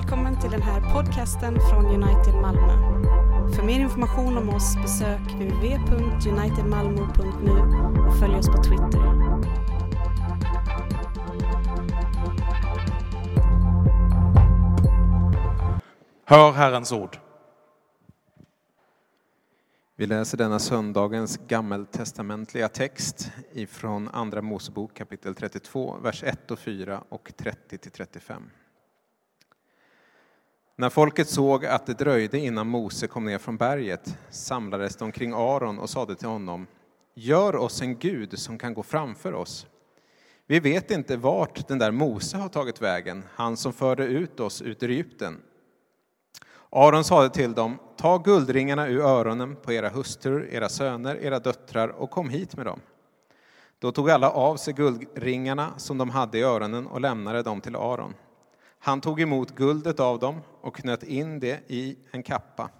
[0.00, 2.72] välkommen till den här podcasten från United Malmö.
[3.56, 7.60] För mer information om oss besök www.unitedmalmo.nu
[8.06, 9.00] och följ oss på Twitter.
[16.24, 17.18] Hör Herrens ord.
[19.96, 27.04] Vi läser denna söndagens gammeltestamentliga text ifrån Andra Mosebok kapitel 32, vers 1 och 4
[27.08, 28.50] och 30 till 35.
[30.80, 35.32] När folket såg att det dröjde innan Mose kom ner från berget samlades de kring
[35.32, 36.66] Aron och sade till honom
[37.14, 39.66] Gör oss en gud som kan gå framför oss.
[40.46, 44.62] Vi vet inte vart den där Mose har tagit vägen, han som förde ut oss
[44.62, 45.40] ut ur Egypten.
[46.70, 51.88] Aron sade till dem, ta guldringarna ur öronen på era hustrur, era söner, era döttrar
[51.88, 52.80] och kom hit med dem.
[53.78, 57.76] Då tog alla av sig guldringarna som de hade i öronen och lämnade dem till
[57.76, 58.14] Aron.
[58.82, 62.70] Han tog emot guldet av dem och knöt in det i en kappa.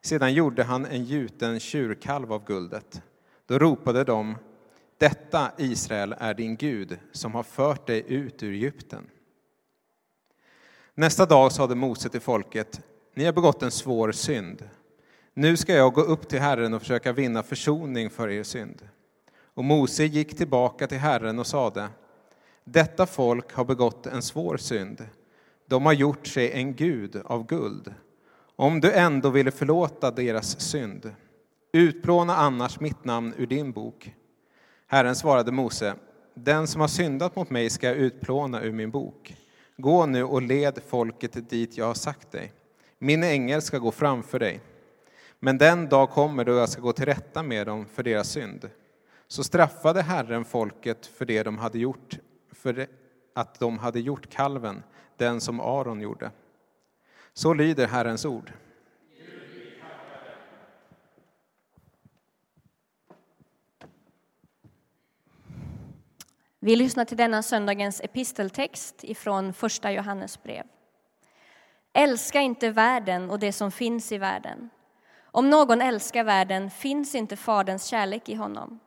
[0.00, 3.02] Sedan gjorde han en gjuten tjurkalv av guldet.
[3.46, 4.36] Då ropade de,
[4.98, 9.10] detta Israel är din Gud som har fört dig ut ur Egypten.
[10.94, 12.80] Nästa dag sade Mose till folket,
[13.14, 14.68] ni har begått en svår synd.
[15.34, 18.88] Nu ska jag gå upp till Herren och försöka vinna försoning för er synd.
[19.54, 21.88] Och Mose gick tillbaka till Herren och sade,
[22.64, 25.06] detta folk har begått en svår synd.
[25.68, 27.94] De har gjort sig en gud av guld.
[28.56, 31.14] Om du ändå ville förlåta deras synd,
[31.72, 34.14] utplåna annars mitt namn ur din bok.
[34.86, 35.94] Herren svarade Mose,
[36.34, 39.36] den som har syndat mot mig ska jag utplåna ur min bok.
[39.76, 42.52] Gå nu och led folket dit jag har sagt dig.
[42.98, 44.60] Min ängel ska gå framför dig.
[45.40, 48.70] Men den dag kommer då jag ska gå till rätta med dem för deras synd.
[49.26, 52.18] Så straffade Herren folket för det de hade gjort,
[52.52, 52.86] för
[53.34, 54.82] att de hade gjort kalven,
[55.18, 56.30] den som Aron gjorde.
[57.32, 58.52] Så lyder Herrens ord.
[66.60, 70.64] Vi lyssnar till denna söndagens episteltext ifrån första Johannes brev.
[71.92, 74.70] Älska inte världen och det som finns i världen.
[75.22, 78.78] Om någon älskar världen finns inte Faderns kärlek i honom.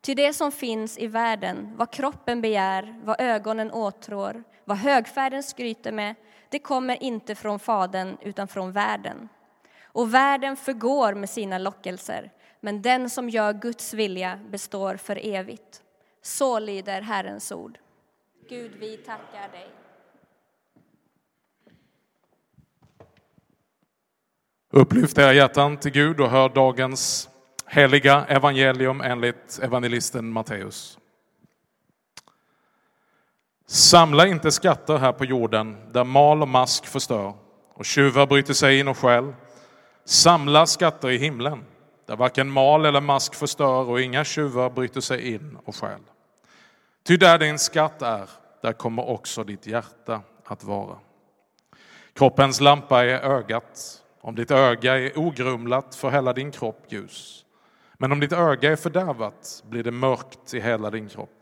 [0.00, 5.92] Ty det som finns i världen, vad kroppen begär, vad ögonen åtrår, vad högfärden skryter
[5.92, 6.14] med,
[6.48, 9.28] det kommer inte från Fadern utan från världen.
[9.82, 15.82] Och världen förgår med sina lockelser, men den som gör Guds vilja består för evigt.
[16.22, 17.78] Så lyder Herrens ord.
[18.48, 19.68] Gud, vi tackar dig.
[24.72, 27.28] Upplyft era hjärtan till Gud och hör dagens
[27.66, 30.99] heliga evangelium enligt evangelisten Matteus.
[33.72, 37.34] Samla inte skatter här på jorden där mal och mask förstör
[37.74, 39.34] och tjuvar bryter sig in och stjäl.
[40.04, 41.64] Samla skatter i himlen
[42.06, 46.00] där varken mal eller mask förstör och inga tjuvar bryter sig in och stjäl.
[47.06, 48.30] Ty där din skatt är,
[48.62, 50.98] där kommer också ditt hjärta att vara.
[52.12, 54.02] Kroppens lampa är ögat.
[54.20, 57.44] Om ditt öga är ogrumlat får hela din kropp ljus.
[57.98, 61.39] Men om ditt öga är fördärvat blir det mörkt i hela din kropp.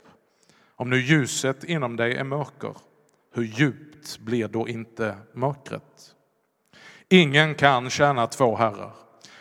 [0.79, 2.73] Om nu ljuset inom dig är mörker,
[3.33, 6.15] hur djupt blir då inte mörkret?
[7.09, 8.91] Ingen kan tjäna två herrar.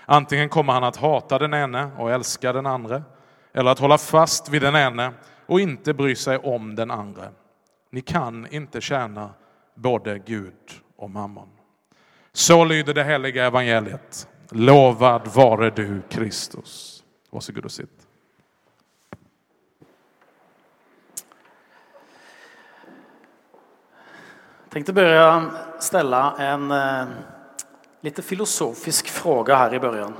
[0.06, 3.02] Antingen kommer han att hata den ene och älska den andra,
[3.52, 5.12] eller att hålla fast vid den ene
[5.46, 7.28] och inte bry sig om den andra.
[7.90, 9.30] Ni kan inte tjäna
[9.74, 10.54] både Gud
[10.96, 11.48] och mammon.
[12.32, 14.28] Så lyder det heliga evangeliet.
[14.50, 17.04] Lovad vare du Kristus.
[17.30, 18.07] Varsågod och sitt.
[24.70, 27.04] Tänkte börja ställa en eh,
[28.00, 30.14] lite filosofisk fråga här i början.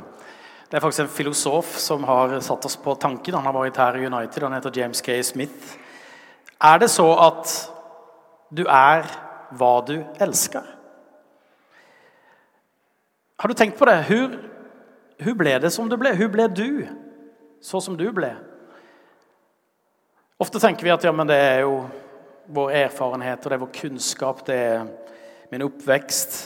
[0.69, 3.35] Det är faktiskt en filosof som har satt oss på tanken.
[3.35, 4.43] Han har varit här i United.
[4.43, 5.23] Han heter James K.
[5.23, 5.77] Smith.
[6.59, 7.73] Är det så att
[8.49, 9.07] du är
[9.51, 10.65] vad du älskar?
[13.37, 13.97] Har du tänkt på det?
[13.97, 14.51] Hur,
[15.19, 16.15] hur blev det som du blev?
[16.15, 16.87] Hur blev du
[17.61, 18.37] så som du blev?
[20.37, 21.85] Ofte tenker vi at ja, men det er ju
[22.49, 24.87] vår erfarenhet og det er vår kunnskap, det er
[25.53, 26.39] min oppvekst.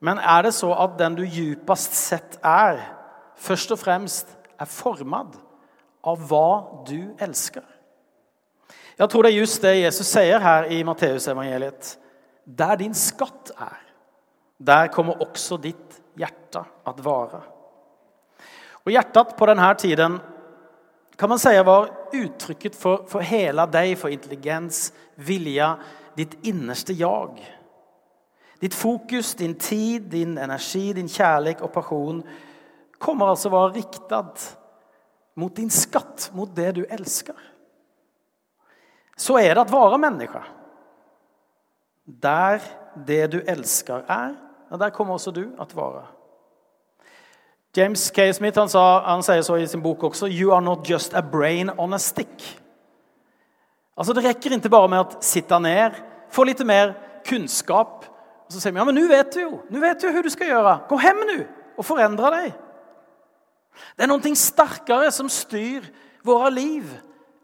[0.00, 2.82] Men er det så at den du djupest sett er,
[3.36, 5.38] først og fremst er formad
[6.06, 6.48] av hva
[6.88, 7.64] du elsker?
[8.96, 11.96] Jeg tror det er just det Jesus sier her i Matteus evangeliet.
[12.44, 13.80] Där din skatt er,
[14.58, 17.42] der kommer også ditt hjerte at vare.
[18.86, 20.20] Og hjertet på denne tiden
[21.16, 25.78] kan man säga var uttrycket för, för hela dig, för intelligens, vilja,
[26.14, 27.56] ditt innerste jag.
[28.58, 32.22] ditt fokus, din tid, din energi, din kärlek og passion
[32.98, 34.46] kommer altså å være riktet
[35.36, 37.36] mot din skatt, mot det du elsker.
[39.16, 40.42] Så er det å være menneske
[42.06, 42.62] Der
[43.06, 44.36] det du elsker, er,
[44.70, 46.06] og der kommer også du at være.
[47.76, 48.32] James K.
[48.32, 51.20] Smith han, sa, han sier så i sin bok også You are not just a
[51.20, 52.44] brain on a stick.
[53.96, 55.96] Altså Det rekker ikke bare med å sitte ned,
[56.32, 56.94] få litt mer
[57.26, 58.06] kunnskap.
[58.46, 60.30] Og så sier vi ja, men nå vet du jo nå vet du hva du
[60.32, 60.74] skal gjøre.
[60.88, 61.36] Gå hjem nå
[61.76, 62.48] og forandre deg.
[63.96, 65.84] Det er noe sterkere som styr
[66.24, 66.88] våre liv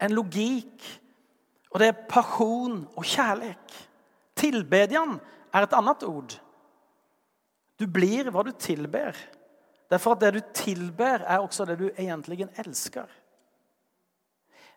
[0.00, 0.81] enn logikk.
[1.73, 3.76] Og det er pasjon og kjærlighet.
[4.37, 5.19] Tilbedjan
[5.52, 6.34] er et annet ord.
[7.81, 9.17] Du blir hva du tilber.
[9.92, 13.10] Derfor at det du tilber, er også det du egentlig elsker.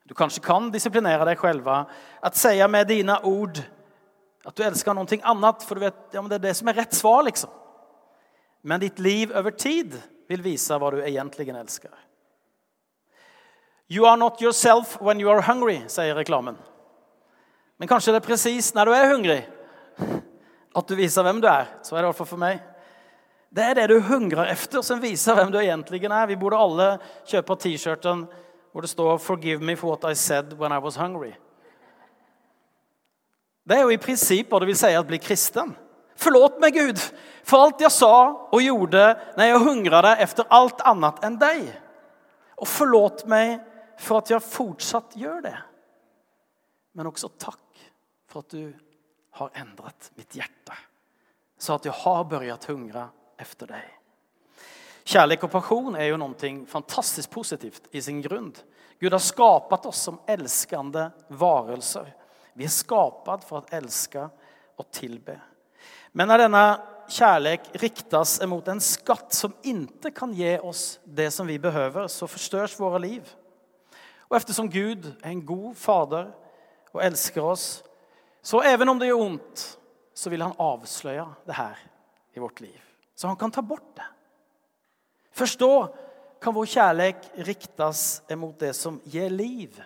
[0.06, 1.70] Du kanskje kan disiplinere deg selv.
[2.22, 3.62] At sier med dine ord
[4.46, 6.94] at du elsker noe annet, for du vet, ja, det er det som er rett
[6.94, 7.24] svar.
[7.26, 7.50] liksom.
[8.62, 9.96] Men ditt liv over tid
[10.30, 11.94] vil vise hva du egentlig elsker.
[13.90, 16.58] You are not yourself when you are hungry, sier reklamen.
[17.78, 19.42] Men kanskje det er presis når du er hungrig,
[20.76, 21.70] at du viser hvem du er.
[21.82, 22.62] Så er det i hvert fall for meg.
[23.56, 26.28] Det er det du hungrer etter, som viser hvem du egentlig er.
[26.28, 26.88] Vi burde alle
[27.24, 28.26] kjøpe T-skjorten
[28.76, 31.36] hvor det står 'Forgive me for what I said when I was hungry'.
[33.68, 35.76] Det er jo i prinsipp hva det vil si å bli kristen.
[36.16, 37.00] Forlåt meg, Gud,
[37.44, 38.12] for alt jeg sa
[38.52, 41.82] og gjorde når jeg hungra deg etter alt annet enn deg.
[42.60, 43.60] Og forlåt meg
[43.98, 45.58] for at jeg fortsatt gjør det.
[46.94, 47.84] Men også takk
[48.28, 48.74] for at du
[49.40, 50.76] har endret mitt hjerte,
[51.58, 54.00] så at jeg har börjat hungra efter dig.
[55.04, 58.60] Kärlek och passion är ju någonting fantastiskt positivt i sin grund.
[59.00, 62.16] Gud har skapat oss som älskande varelser.
[62.54, 64.30] Vi är skapade för att älska
[64.76, 65.40] och tillbe.
[66.12, 71.48] Men när denna kärlek riktas emot en skatt som inte kan ge oss det som
[71.48, 73.30] vi behöver så förstörs våra liv.
[74.20, 76.36] Och eftersom Gud är en god fader
[76.92, 77.84] och älskar oss
[78.42, 79.80] så även om det gör ont
[80.14, 81.78] så vill han avslöja det här
[82.34, 82.82] i vårt liv.
[83.16, 84.08] Så han kan ta bort det.
[85.36, 85.88] Først da
[86.42, 89.80] kan vår kjærlighet riktas mot det som gir liv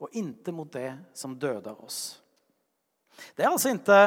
[0.00, 2.20] og ikke mot det som døder oss.
[3.36, 4.00] Det er altså ikke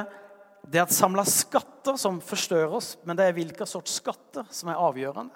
[0.63, 4.79] det at samla skatter som förstör oss, men det er hvilke sorts skatter som er
[4.79, 5.35] avgjørende.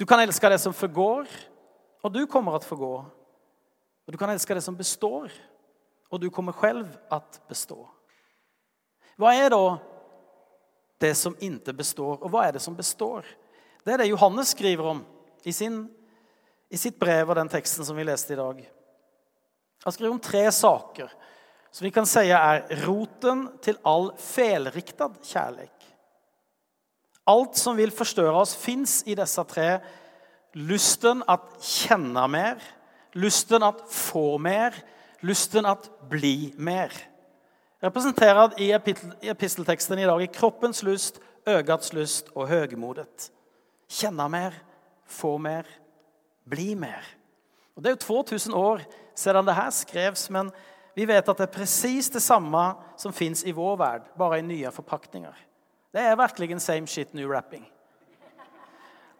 [0.00, 1.28] Du kan elske det som forgår,
[2.00, 2.94] og du kommer til å forgå.
[4.08, 5.28] Og du kan elske det som består,
[6.10, 7.78] og du kommer selv til å bestå.
[9.20, 9.64] Hva er då
[11.00, 13.24] det som inte består, Og hva er det som består?
[13.84, 15.04] Det er det Johannes skriver om
[15.44, 15.88] i, sin,
[16.68, 18.60] i sitt brev og den teksten som vi leste i dag.
[19.84, 21.08] Han skriver om tre saker
[21.72, 25.72] som vi kan si er roten til all felriktad kärlek.
[27.30, 29.78] Alt som vil forstørre oss fins i disse tre.
[30.58, 32.58] Lusten at kjenne mer,
[33.14, 34.74] lusten at få mer
[35.20, 36.92] lysten at bli mer.
[37.80, 41.16] Representert i epistelteksten i dag i kroppens lyst,
[41.48, 43.30] øgats lyst og høgmodet.
[43.88, 44.58] Kjenne mer,
[45.08, 45.64] få mer,
[46.44, 47.06] bli mer.
[47.74, 48.84] Og Det er jo 2000 år
[49.16, 50.52] siden det her skrevs, men
[50.94, 54.44] vi vet at det er presis det samme som fins i vår verd, bare i
[54.44, 55.32] nye forpakninger.
[55.92, 57.64] Det er virkelig same shit, new rapping.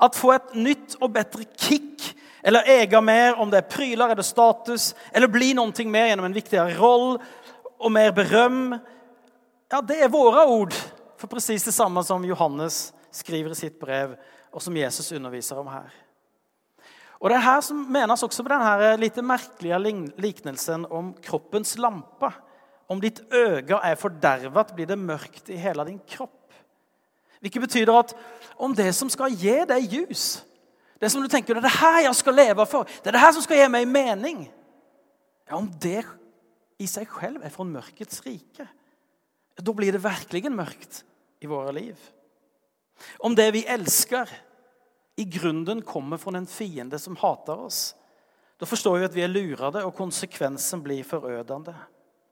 [0.01, 2.13] At få et nytt og bedre kick
[2.45, 6.37] eller eie mer, om det er pryler eller status, eller bli noe mer gjennom en
[6.37, 7.19] viktigere roll
[7.81, 8.79] och mer berøm.
[9.71, 10.75] Ja, det er våre ord
[11.17, 14.17] för precis detsamma som Johannes skriver i sitt brev
[14.53, 15.89] og som Jesus underviser om her.
[17.21, 22.31] Og Det er her som menes også med denne litt märkliga liknelsen om kroppens lampe.
[22.89, 26.53] Om ditt øye er fordervet, blir det mørkt i hele din kropp.
[27.41, 28.15] Vilket betyder at
[28.59, 30.43] om det som skal gi deg ljus,
[31.01, 33.25] det som du tenker det er det her jeg skal leve for, det er det
[33.25, 34.43] her som skal gi meg mening
[35.49, 36.05] ja, Om det
[36.81, 38.67] i seg selv er fra mørkets rike,
[39.61, 41.03] da blir det virkelig mørkt
[41.45, 41.99] i våre liv.
[43.21, 44.29] Om det vi elsker,
[45.21, 47.91] i grunnen kommer fra en fiende som hater oss,
[48.61, 51.75] da forstår vi at vi er lurede, og konsekvensen blir forødende.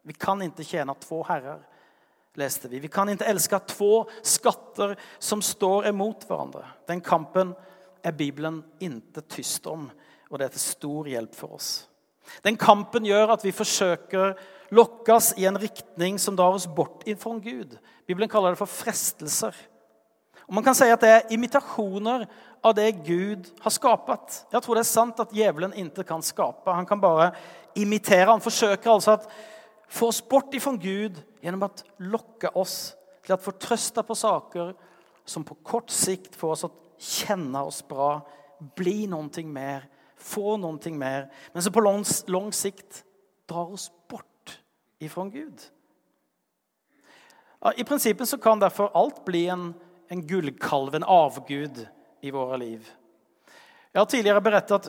[0.04, 1.62] Vi kan ikke tjene to herrer
[2.38, 2.80] leste vi.
[2.84, 6.66] Vi kan ikke elske to skatter som står imot hverandre.
[6.88, 7.54] Den kampen
[8.04, 9.88] er Bibelen ikke tyst om,
[10.28, 11.87] og det er til stor hjelp for oss.
[12.44, 14.36] Den kampen gjør at vi forsøker
[14.74, 17.76] lokkes i en riktning som drar oss bort fra Gud.
[18.06, 19.56] Bibelen kaller det for frestelser.
[20.48, 22.24] Og Man kan si at det er imitasjoner
[22.64, 24.44] av det Gud har skapt.
[24.52, 26.72] Jeg tror det er sant at djevelen ikke kan skape.
[26.72, 27.32] Han kan bare
[27.76, 28.30] imitere.
[28.30, 29.28] Han forsøker altså å
[29.88, 32.94] få oss bort fra Gud gjennom å lokke oss
[33.24, 34.72] til å fortrøste på saker
[35.28, 38.18] som på kort sikt får oss å kjenne oss bra,
[38.76, 39.84] bli noe mer,
[40.18, 43.04] få någonting mer, men som på lang, lang sikt
[43.48, 44.60] drar oss bort
[44.98, 45.62] ifrån Gud.
[47.76, 49.72] I prinsippet så kan derfor alt bli en,
[50.08, 51.86] en gullkalv, en avgud,
[52.20, 52.88] i våre liv.
[53.92, 54.88] Jeg har tidligere berettet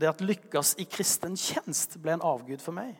[0.00, 2.94] det at lykkes i kristen tjenest ble en avgud for meg.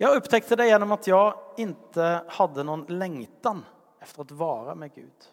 [0.00, 3.62] Jeg upptäckte det gjennom at jeg ikke hadde noen lengtan
[4.02, 5.28] efter å være med Gud.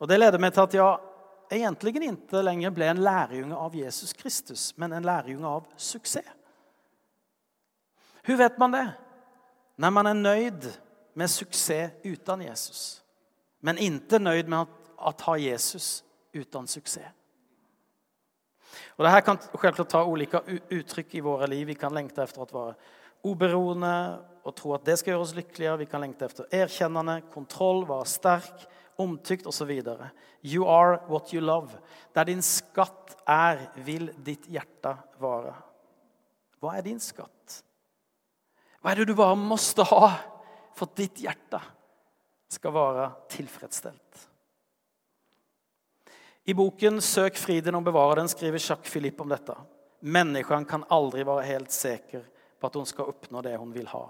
[0.00, 1.12] Og det leder meg til at jag
[1.52, 6.32] egentligen ikke lenger ble en lærjunge av Jesus Kristus, men en lærjunge av suksess.
[8.26, 8.86] Hvordan vet man det?
[9.76, 10.70] Når man er nøyd
[11.14, 12.80] med suksess uten Jesus,
[13.60, 14.66] men ikke nøyd med
[14.98, 17.12] att ha Jesus uten suksess.
[18.96, 20.40] Og det kan selvklart ta ulike
[20.72, 21.66] uttrykk i våre liv.
[21.68, 22.74] Vi kan lengte etter å være
[23.26, 23.92] oberoende
[24.46, 25.80] og tro at det skal gjøre oss lykkeligere.
[25.82, 28.66] Vi kan lengte etter erkjennende, kontroll, være stark,
[28.98, 29.70] omtyckt osv.
[30.42, 31.78] You are what you love.
[32.14, 35.54] Der din skatt er, vil ditt hjerte vare.
[36.60, 37.60] Hva er din skatt?
[38.80, 40.12] Hva er det du bare måtte ha
[40.76, 41.60] for at ditt hjerte
[42.52, 44.26] skal være tilfredsstelt?
[46.46, 49.54] I boken 'Søk friden og bevara den skriver Jacques Philippe om dette.
[50.00, 52.22] Menneskene kan aldri være helt sikker
[52.60, 54.04] på at hun skal oppnå det hun vil ha.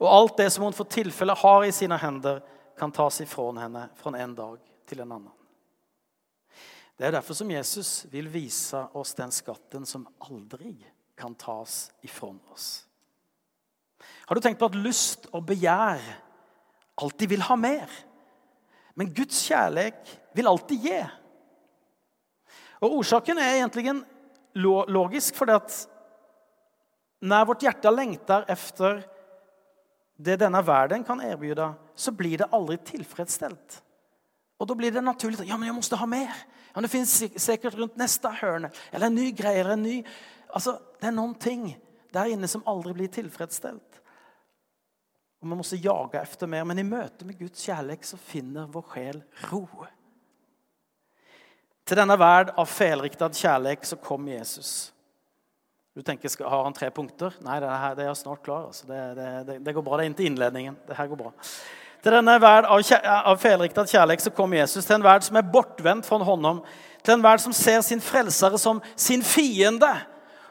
[0.00, 2.40] Og alt det som hun for tilfelle har i sine händer
[2.80, 5.32] kan tas ifrån henne från en dag till en annan.
[6.96, 10.78] Det er derfor som Jesus vil vise oss den skatten som aldrig
[11.16, 12.86] kan tas ifrån oss.
[14.00, 16.00] Har du tenkt på at lyst og begjær
[17.04, 17.92] alltid vil ha mer?
[18.96, 20.98] Men Guds kjærlighet vil alltid gi.
[22.80, 24.06] Og orsaken er egentligen
[24.56, 25.52] logisk for
[27.20, 29.04] når vårt hjerte lengter efter
[30.20, 33.78] det denne verden kan erbjuda så blir det aldri tilfredsstelt.
[34.60, 36.42] Og da blir det naturlig ja, men jeg måtte ha mer.
[36.74, 39.62] Ja, det finnes sikkert rundt neste hørne, eller en ny greie.
[39.62, 40.02] eller en ny...
[40.52, 41.70] Altså, det er noen ting
[42.12, 44.00] der inne som aldri blir tilfredsstelt.
[45.40, 48.86] Og man måste jage efter mer, men i møte med Guds kjærlighet så finner vår
[48.92, 49.64] sjel ro.
[51.88, 54.90] Til denne verd av felriktet kjærlighet så kom Jesus.
[55.94, 57.34] Du tänker, har han tre punkter?
[57.42, 58.68] Nei, det, er det er snart klar.
[58.68, 58.86] Altså.
[58.86, 60.76] Det, det, det, går bra, det er inntil innledningen.
[60.86, 61.32] Det her går bra.
[62.00, 62.92] Til denne verd av,
[63.32, 66.62] av felriktet kjærlighet så kom Jesus Til en verd som er bortvendt fra honom.
[67.02, 69.90] Til en verd som ser sin frelsere som sin fiende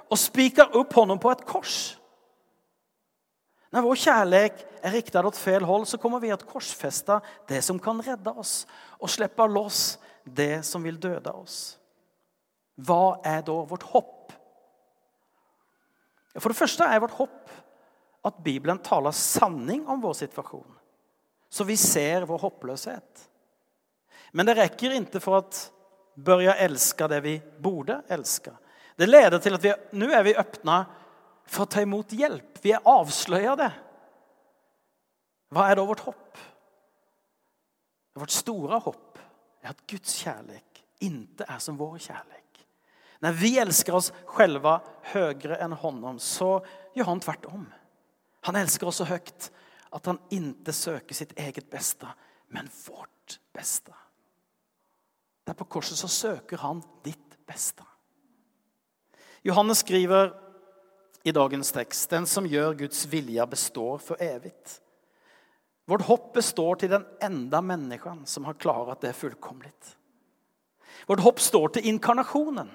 [0.09, 1.77] og spiker opp honom på et kors.
[3.71, 7.61] Når vår kjærlighet er riktet åt fel hold, så kommer vi til å korsfeste det
[7.63, 8.63] som kan redde oss
[8.97, 11.77] og slippe loss det som vil døde oss.
[12.75, 14.18] Hva er da vårt hopp?
[16.39, 17.51] För det første er vårt håp
[18.25, 20.77] at Bibelen taler sanning om vår situasjon.
[21.49, 23.25] Så vi ser vår håpløshet.
[24.31, 25.59] Men det rekker ikke for at
[26.19, 28.53] børja elske det vi borde elske.
[28.99, 30.81] Det leder til at vi, nå er vi åpna
[31.49, 32.59] for å ta imot hjelp.
[32.61, 33.71] Vi är det.
[35.49, 36.37] Hva er da vårt håp?
[38.19, 39.19] Vårt store håp
[39.63, 42.48] er at Guds kjærlighet ikke er som vår kärlek.
[43.19, 47.73] När vi älskar oss själva högre än honom så gör han tvärtom.
[48.41, 49.51] Han älskar oss så högt
[49.89, 52.07] att han inte söker sitt eget bästa,
[52.47, 53.93] men vårt bästa.
[55.43, 57.83] Der på korset så söker han ditt bästa.
[59.41, 60.33] Johannes skriver
[61.23, 64.81] i dagens tekst den som gjør Guds vilja består for evigt.
[65.85, 69.97] Vårt hopp består til den enda mennesken som har klarat det fullkomligt.
[71.07, 72.69] Vårt hopp står til inkarnationen.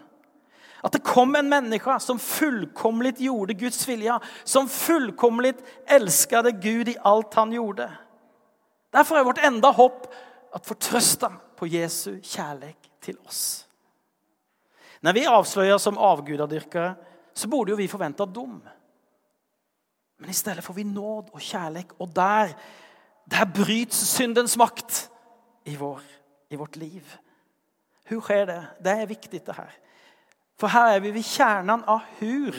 [0.85, 6.97] Att det kom en menneske som fullkomment gjorde Guds vilja, som fullkomment elsket Gud i
[7.01, 7.87] alt han gjorde.
[8.93, 10.11] Derfor er vårt enda hopp
[10.53, 13.65] at få trösta på Jesu kjærlighet til oss.
[15.01, 16.91] Når vi avslører som avgudadyrkere,
[17.33, 18.59] så borde vi forvente dom.
[20.21, 22.53] Men i stedet får vi nåd og kjærlighet, og der,
[23.25, 25.07] der bryts syndens makt
[25.65, 26.05] i, vår,
[26.53, 27.17] i vårt liv.
[28.05, 28.61] Hvordan skjer det?
[28.85, 29.73] Det er viktig, det här.
[30.61, 32.55] För her er vi ved kjernen av hur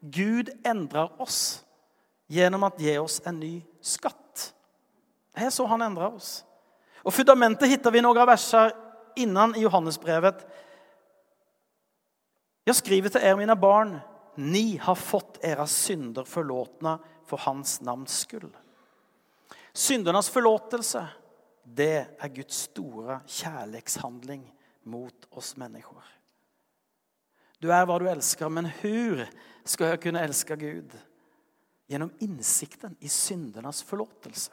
[0.00, 1.64] Gud endrer oss
[2.28, 4.52] gjennom at gi oss en ny skatt.
[5.34, 6.44] Det er så han endrer oss.
[7.04, 8.72] Og fundamentet hittar vi noen verser
[9.20, 10.44] innan i Johannesbrevet.
[12.64, 13.98] Jeg skriver til er, mine barn,
[14.40, 16.96] ni har fått era synder forlåtna
[17.28, 18.48] for hans namns skull.
[19.74, 21.04] Syndernes forlåtelse,
[21.64, 24.44] det er Guds store kjærlighetshandling
[24.84, 26.04] mot oss människor.
[27.64, 29.22] Du er hva du elsker, men hur
[29.64, 30.92] skal jeg kunne elske Gud?
[31.88, 34.52] Gjennom innsikten i syndenes forlåtelse.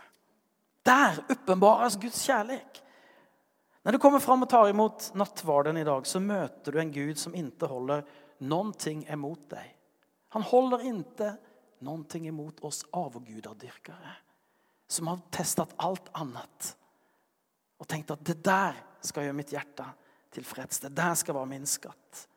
[0.88, 2.80] Der uppenbares Guds kjærlighet.
[3.84, 7.36] Når du kommer fram og tar imot nattvarden dag, så møter du en Gud som
[7.36, 7.68] inte
[8.48, 9.68] noen ting imot deg.
[10.32, 11.36] Han håller inte
[12.08, 14.15] ting imot oss avgudadyrkere
[14.88, 16.75] som har testet alt annet
[17.82, 19.86] og tenkt at det der skal gjøre mitt hjerte
[20.32, 20.86] tilfreds.
[20.86, 22.27] Det der skal være min skatt.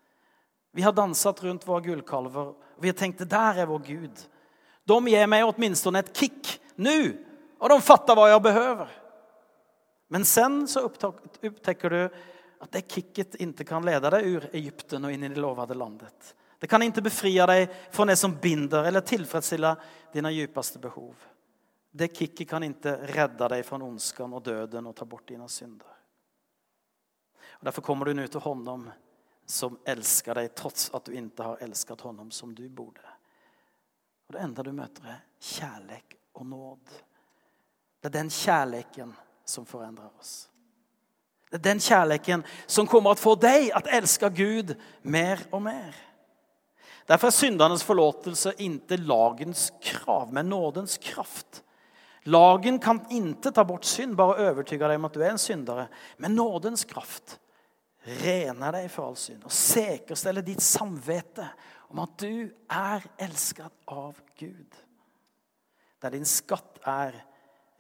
[0.75, 2.53] Vi har dansat rundt våre gullkalver,
[2.83, 4.23] vi har tenkt det der er vår Gud.
[4.85, 7.15] De gir meg åtminstone et kick nu
[7.63, 8.89] og de fattar hva jeg behøver.
[10.13, 12.01] Men sen så upptäcker du
[12.65, 16.35] at det kicket ikke kan lede deg ur Egypten og inn i det lovade landet.
[16.61, 19.81] Det kan ikke befria deg fra det som binder eller tilfredsstiller
[20.13, 21.15] dina dypeste behov.
[21.91, 25.89] Det kicket kan ikke redde deg fra ondskan og døden og ta bort dina synder.
[27.61, 28.89] Og Derfor kommer du nå til honom
[29.47, 33.05] som elsker deg trots at du ikke har elsket honom som du borde.
[34.29, 36.95] Og det enda du møter, er kjærlighet og nåd.
[38.01, 39.13] Det er den kjærligheten
[39.45, 40.49] som forandrer oss.
[41.51, 45.63] Det er den kjærligheten som kommer til å få deg å elske Gud mer og
[45.69, 45.95] mer.
[47.05, 51.61] Derfor er syndernes forlåtelse ikke lagens krav, men nådens kraft.
[52.25, 55.91] Lagen kan ikke ta bort synd, bare övertyga deg om at du er en syndere.
[56.17, 57.37] Men nådens kraft
[58.05, 61.47] renar deg for all synd og säkerställer ditt samvete
[61.89, 64.81] om at du er elsket av Gud.
[66.03, 67.17] Der din skatt er,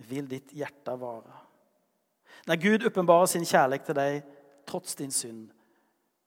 [0.08, 1.42] vil ditt hjerte vare.
[2.48, 4.22] Når Gud åpenbarer sin kjærlighet til deg
[4.68, 5.50] trots din synd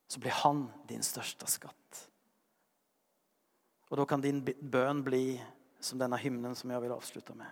[0.08, 2.04] så blir han din største skatt.
[3.90, 5.40] Og da kan din bønn bli
[5.80, 7.50] som denne hymnen som jeg vil avslutte med.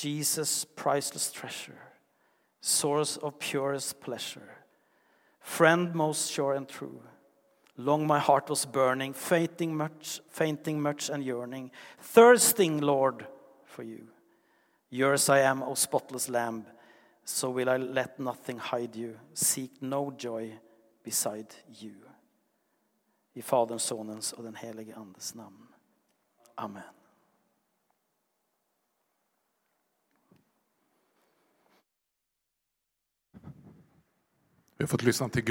[0.00, 1.80] Jesus priceless treasure,
[2.60, 4.59] source of purest pleasure,
[5.40, 7.02] friend most sure and true.
[7.76, 13.26] Long my heart was burning, fainting much, fainting much and yearning, thirsting, Lord,
[13.64, 14.06] for you.
[14.90, 16.66] Yours I am, O spotless lamb,
[17.24, 20.52] so will I let nothing hide you, seek no joy
[21.02, 21.94] beside you.
[23.36, 25.68] I Faderns, Sonens og den helige Andes namn.
[26.58, 26.99] Amen.
[34.80, 35.42] Vi har fått lyssna till